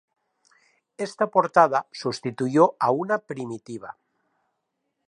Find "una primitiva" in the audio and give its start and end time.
2.89-3.99